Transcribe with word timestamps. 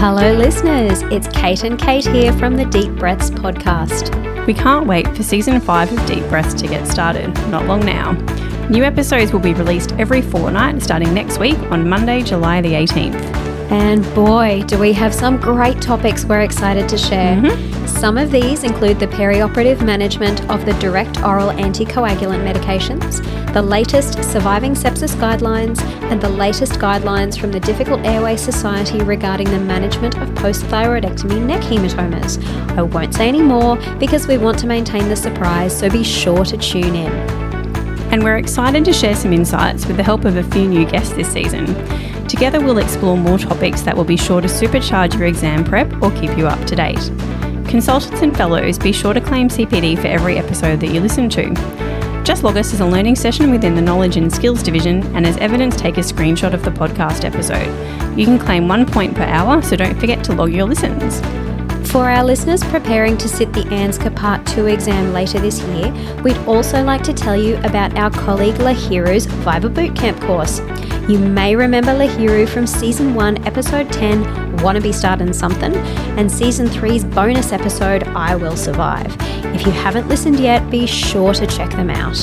Hello, 0.00 0.32
listeners. 0.32 1.02
It's 1.12 1.28
Kate 1.28 1.62
and 1.62 1.78
Kate 1.78 2.06
here 2.06 2.32
from 2.32 2.56
the 2.56 2.64
Deep 2.64 2.90
Breaths 2.92 3.28
podcast. 3.28 4.46
We 4.46 4.54
can't 4.54 4.86
wait 4.86 5.06
for 5.14 5.22
season 5.22 5.60
five 5.60 5.92
of 5.92 6.06
Deep 6.06 6.26
Breaths 6.30 6.54
to 6.62 6.66
get 6.66 6.88
started. 6.88 7.34
Not 7.50 7.66
long 7.66 7.84
now. 7.84 8.12
New 8.70 8.82
episodes 8.82 9.30
will 9.30 9.40
be 9.40 9.52
released 9.52 9.92
every 9.98 10.22
fortnight 10.22 10.80
starting 10.82 11.12
next 11.12 11.38
week 11.38 11.58
on 11.70 11.86
Monday, 11.86 12.22
July 12.22 12.62
the 12.62 12.72
18th. 12.72 13.49
And 13.70 14.02
boy, 14.16 14.64
do 14.66 14.78
we 14.78 14.92
have 14.94 15.14
some 15.14 15.36
great 15.36 15.80
topics 15.80 16.24
we're 16.24 16.40
excited 16.40 16.88
to 16.88 16.98
share. 16.98 17.36
Mm-hmm. 17.36 17.86
Some 17.86 18.18
of 18.18 18.32
these 18.32 18.64
include 18.64 18.98
the 18.98 19.06
perioperative 19.06 19.84
management 19.84 20.42
of 20.50 20.66
the 20.66 20.72
direct 20.74 21.22
oral 21.22 21.50
anticoagulant 21.50 22.42
medications, 22.42 23.22
the 23.52 23.62
latest 23.62 24.24
surviving 24.24 24.72
sepsis 24.72 25.14
guidelines, 25.14 25.80
and 26.10 26.20
the 26.20 26.28
latest 26.28 26.72
guidelines 26.80 27.38
from 27.38 27.52
the 27.52 27.60
Difficult 27.60 28.00
Airway 28.04 28.36
Society 28.36 29.02
regarding 29.02 29.48
the 29.48 29.60
management 29.60 30.18
of 30.18 30.34
post 30.34 30.62
thyroidectomy 30.64 31.40
neck 31.46 31.62
hematomas. 31.62 32.42
I 32.76 32.82
won't 32.82 33.14
say 33.14 33.28
any 33.28 33.42
more 33.42 33.76
because 34.00 34.26
we 34.26 34.36
want 34.36 34.58
to 34.60 34.66
maintain 34.66 35.08
the 35.08 35.16
surprise, 35.16 35.78
so 35.78 35.88
be 35.88 36.02
sure 36.02 36.44
to 36.44 36.56
tune 36.56 36.96
in. 36.96 37.12
And 38.12 38.24
we're 38.24 38.38
excited 38.38 38.84
to 38.86 38.92
share 38.92 39.14
some 39.14 39.32
insights 39.32 39.86
with 39.86 39.96
the 39.96 40.02
help 40.02 40.24
of 40.24 40.36
a 40.36 40.42
few 40.42 40.66
new 40.66 40.84
guests 40.84 41.14
this 41.14 41.32
season. 41.32 41.66
Together, 42.30 42.60
we'll 42.60 42.78
explore 42.78 43.16
more 43.16 43.38
topics 43.38 43.82
that 43.82 43.96
will 43.96 44.04
be 44.04 44.16
sure 44.16 44.40
to 44.40 44.46
supercharge 44.46 45.18
your 45.18 45.26
exam 45.26 45.64
prep 45.64 46.00
or 46.00 46.12
keep 46.12 46.38
you 46.38 46.46
up 46.46 46.64
to 46.68 46.76
date. 46.76 47.10
Consultants 47.66 48.22
and 48.22 48.36
fellows, 48.36 48.78
be 48.78 48.92
sure 48.92 49.12
to 49.12 49.20
claim 49.20 49.48
CPD 49.48 49.98
for 49.98 50.06
every 50.06 50.38
episode 50.38 50.78
that 50.78 50.92
you 50.92 51.00
listen 51.00 51.28
to. 51.30 51.52
Just 52.22 52.44
log 52.44 52.56
us 52.56 52.72
as 52.72 52.78
a 52.78 52.86
learning 52.86 53.16
session 53.16 53.50
within 53.50 53.74
the 53.74 53.82
Knowledge 53.82 54.16
and 54.16 54.32
Skills 54.32 54.62
division, 54.62 55.02
and 55.16 55.26
as 55.26 55.36
evidence, 55.38 55.74
take 55.74 55.96
a 55.96 56.02
screenshot 56.02 56.54
of 56.54 56.62
the 56.62 56.70
podcast 56.70 57.24
episode. 57.24 57.66
You 58.16 58.26
can 58.26 58.38
claim 58.38 58.68
one 58.68 58.86
point 58.86 59.16
per 59.16 59.24
hour, 59.24 59.60
so 59.60 59.74
don't 59.74 59.98
forget 59.98 60.22
to 60.26 60.32
log 60.32 60.52
your 60.52 60.66
listens. 60.66 61.20
For 61.90 62.08
our 62.08 62.22
listeners 62.22 62.62
preparing 62.62 63.18
to 63.18 63.28
sit 63.28 63.52
the 63.52 63.62
ANZCA 63.62 64.14
Part 64.14 64.46
2 64.46 64.66
exam 64.66 65.12
later 65.12 65.40
this 65.40 65.60
year, 65.62 65.92
we'd 66.22 66.38
also 66.46 66.84
like 66.84 67.02
to 67.02 67.12
tell 67.12 67.36
you 67.36 67.56
about 67.64 67.96
our 67.98 68.10
colleague 68.10 68.54
Lahiru's 68.54 69.26
Viva 69.26 69.68
Bootcamp 69.68 70.24
course. 70.24 70.60
You 71.10 71.18
may 71.18 71.56
remember 71.56 71.90
Lahiru 71.90 72.48
from 72.48 72.68
Season 72.68 73.16
1, 73.16 73.44
Episode 73.44 73.92
10, 73.92 74.58
Wanna 74.58 74.80
Be 74.80 74.92
Starting 74.92 75.32
Something, 75.32 75.74
and 76.16 76.30
Season 76.30 76.68
3's 76.68 77.02
bonus 77.02 77.50
episode, 77.50 78.04
I 78.14 78.36
Will 78.36 78.56
Survive. 78.56 79.12
If 79.52 79.66
you 79.66 79.72
haven't 79.72 80.06
listened 80.06 80.38
yet, 80.38 80.70
be 80.70 80.86
sure 80.86 81.34
to 81.34 81.48
check 81.48 81.70
them 81.70 81.90
out. 81.90 82.14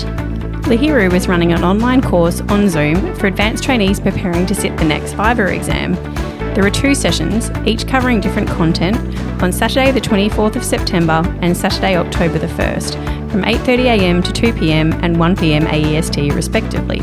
Lahiru 0.69 1.11
is 1.11 1.27
running 1.27 1.51
an 1.51 1.65
online 1.65 2.01
course 2.01 2.39
on 2.47 2.69
Zoom 2.69 3.13
for 3.15 3.27
advanced 3.27 3.65
trainees 3.65 3.99
preparing 3.99 4.45
to 4.45 4.55
sit 4.55 4.77
the 4.77 4.85
next 4.85 5.15
Viva 5.15 5.53
exam. 5.53 5.95
There 6.53 6.65
are 6.65 6.71
two 6.71 6.95
sessions, 6.95 7.51
each 7.67 7.87
covering 7.87 8.21
different 8.21 8.47
content, 8.47 8.95
on 9.43 9.51
Saturday 9.51 9.91
the 9.91 9.99
24th 9.99 10.55
of 10.55 10.63
September 10.63 11.21
and 11.41 11.57
Saturday 11.57 11.97
October 11.97 12.39
the 12.39 12.47
1st, 12.47 12.93
from 13.31 13.41
8.30am 13.41 14.23
to 14.23 14.31
2pm 14.31 15.03
and 15.03 15.17
1pm 15.17 15.65
AEST 15.65 16.33
respectively. 16.33 17.01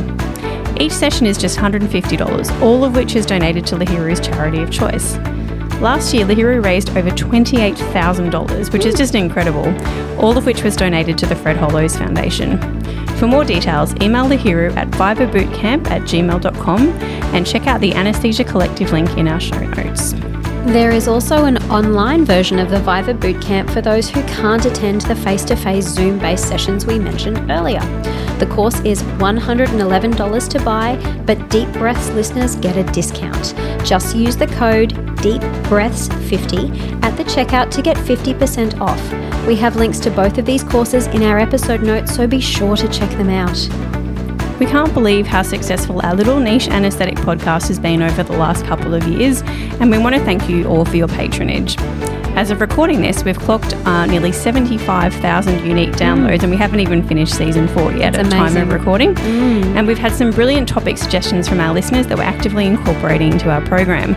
Each 0.80 0.92
session 0.92 1.26
is 1.26 1.38
just 1.38 1.56
$150, 1.56 2.60
all 2.60 2.84
of 2.84 2.96
which 2.96 3.14
is 3.14 3.24
donated 3.24 3.64
to 3.66 3.76
Lahiru's 3.76 4.20
charity 4.20 4.60
of 4.60 4.70
choice. 4.70 5.16
Last 5.80 6.12
year, 6.12 6.24
Lahiru 6.24 6.64
raised 6.64 6.90
over 6.96 7.10
$28,000, 7.10 8.72
which 8.72 8.84
is 8.84 8.94
just 8.94 9.14
incredible, 9.14 9.68
all 10.18 10.36
of 10.36 10.46
which 10.46 10.64
was 10.64 10.76
donated 10.76 11.16
to 11.18 11.26
the 11.26 11.36
Fred 11.36 11.56
Hollows 11.56 11.96
Foundation. 11.96 12.58
For 13.18 13.28
more 13.28 13.44
details, 13.44 13.94
email 14.02 14.24
Lahiru 14.24 14.74
at 14.76 14.88
vivabootcamp 14.92 15.90
at 15.90 16.02
gmail.com 16.02 16.80
and 17.34 17.46
check 17.46 17.66
out 17.66 17.80
the 17.80 17.94
Anesthesia 17.94 18.44
Collective 18.44 18.92
link 18.92 19.16
in 19.16 19.28
our 19.28 19.40
show 19.40 19.60
notes. 19.60 20.14
There 20.66 20.92
is 20.92 21.08
also 21.08 21.44
an 21.44 21.58
online 21.70 22.24
version 22.24 22.58
of 22.58 22.70
the 22.70 22.78
Viva 22.78 23.12
Bootcamp 23.12 23.70
for 23.70 23.82
those 23.82 24.08
who 24.08 24.22
can't 24.22 24.64
attend 24.64 25.02
the 25.02 25.14
face 25.14 25.44
to 25.44 25.56
face 25.56 25.86
Zoom 25.86 26.18
based 26.18 26.48
sessions 26.48 26.86
we 26.86 26.98
mentioned 26.98 27.50
earlier. 27.50 27.80
The 28.38 28.46
course 28.46 28.80
is 28.80 29.02
$111 29.02 30.48
to 30.48 30.60
buy, 30.64 30.96
but 31.24 31.48
Deep 31.50 31.70
Breaths 31.72 32.10
listeners 32.10 32.56
get 32.56 32.76
a 32.76 32.82
discount. 32.92 33.54
Just 33.86 34.16
use 34.16 34.36
the 34.36 34.48
code 34.48 34.90
DEEPBREATHS50 35.18 37.02
at 37.04 37.16
the 37.16 37.24
checkout 37.24 37.70
to 37.70 37.80
get 37.80 37.96
50% 37.96 38.80
off. 38.80 39.46
We 39.46 39.56
have 39.56 39.76
links 39.76 40.00
to 40.00 40.10
both 40.10 40.36
of 40.38 40.46
these 40.46 40.64
courses 40.64 41.06
in 41.08 41.22
our 41.22 41.38
episode 41.38 41.82
notes, 41.82 42.14
so 42.14 42.26
be 42.26 42.40
sure 42.40 42.76
to 42.76 42.88
check 42.88 43.10
them 43.10 43.30
out. 43.30 43.56
We 44.58 44.66
can't 44.66 44.92
believe 44.94 45.26
how 45.26 45.42
successful 45.42 46.00
our 46.04 46.14
little 46.14 46.38
niche 46.40 46.68
anaesthetic 46.68 47.16
podcast 47.16 47.68
has 47.68 47.78
been 47.78 48.02
over 48.02 48.22
the 48.22 48.36
last 48.36 48.64
couple 48.64 48.94
of 48.94 49.06
years, 49.06 49.42
and 49.80 49.90
we 49.90 49.98
want 49.98 50.14
to 50.14 50.24
thank 50.24 50.48
you 50.48 50.66
all 50.66 50.84
for 50.84 50.96
your 50.96 51.08
patronage. 51.08 51.76
As 52.36 52.50
of 52.50 52.60
recording 52.60 53.00
this, 53.00 53.22
we've 53.22 53.38
clocked 53.38 53.74
uh, 53.86 54.06
nearly 54.06 54.32
75,000 54.32 55.64
unique 55.64 55.92
downloads, 55.92 56.42
and 56.42 56.50
we 56.50 56.56
haven't 56.56 56.80
even 56.80 57.06
finished 57.06 57.36
season 57.36 57.68
four 57.68 57.92
yet 57.92 58.14
That's 58.14 58.26
at 58.26 58.30
the 58.30 58.30
time 58.30 58.56
of 58.56 58.72
recording. 58.72 59.16
And 59.18 59.86
we've 59.86 59.98
had 59.98 60.12
some 60.12 60.32
brilliant 60.32 60.68
topic 60.68 60.98
suggestions 60.98 61.48
from 61.48 61.60
our 61.60 61.72
listeners 61.72 62.08
that 62.08 62.18
we're 62.18 62.24
actively 62.24 62.66
incorporating 62.66 63.32
into 63.32 63.50
our 63.50 63.60
program. 63.60 64.16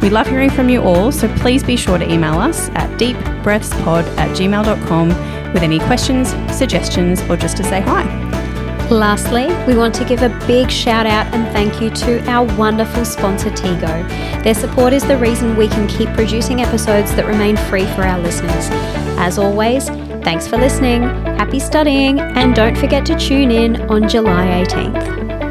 We 0.00 0.10
love 0.10 0.28
hearing 0.28 0.50
from 0.50 0.68
you 0.68 0.80
all, 0.80 1.10
so 1.10 1.26
please 1.38 1.64
be 1.64 1.76
sure 1.76 1.98
to 1.98 2.08
email 2.08 2.38
us 2.38 2.68
at 2.70 2.88
deepbreathspod 3.00 4.04
at 4.16 4.36
gmail.com 4.36 5.08
with 5.52 5.62
any 5.64 5.80
questions, 5.80 6.28
suggestions, 6.56 7.20
or 7.22 7.36
just 7.36 7.56
to 7.56 7.64
say 7.64 7.80
hi. 7.80 8.35
Lastly, 8.90 9.46
we 9.66 9.76
want 9.76 9.96
to 9.96 10.04
give 10.04 10.22
a 10.22 10.28
big 10.46 10.70
shout 10.70 11.06
out 11.06 11.26
and 11.34 11.44
thank 11.52 11.82
you 11.82 11.90
to 11.90 12.24
our 12.30 12.46
wonderful 12.56 13.04
sponsor, 13.04 13.50
Tigo. 13.50 14.42
Their 14.44 14.54
support 14.54 14.92
is 14.92 15.02
the 15.02 15.16
reason 15.18 15.56
we 15.56 15.66
can 15.66 15.88
keep 15.88 16.08
producing 16.10 16.62
episodes 16.62 17.12
that 17.16 17.26
remain 17.26 17.56
free 17.56 17.84
for 17.94 18.02
our 18.02 18.20
listeners. 18.20 18.68
As 19.18 19.38
always, 19.38 19.88
thanks 20.22 20.46
for 20.46 20.56
listening, 20.56 21.02
happy 21.02 21.58
studying, 21.58 22.20
and 22.20 22.54
don't 22.54 22.78
forget 22.78 23.04
to 23.06 23.18
tune 23.18 23.50
in 23.50 23.80
on 23.90 24.08
July 24.08 24.64
18th. 24.64 25.45